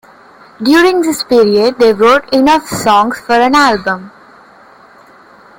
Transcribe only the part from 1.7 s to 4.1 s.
they wrote enough songs for an album.